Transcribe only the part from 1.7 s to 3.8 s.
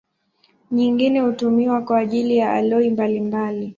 kwa ajili ya aloi mbalimbali.